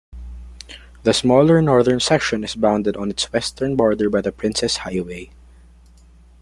The 1.03 1.13
smaller 1.13 1.61
northern 1.61 1.99
section 1.99 2.43
is 2.43 2.55
bounded 2.55 2.97
on 2.97 3.11
its 3.11 3.31
western 3.31 3.75
border 3.75 4.09
by 4.09 4.21
the 4.21 4.31
Princes 4.31 4.77
Highway. 4.77 5.29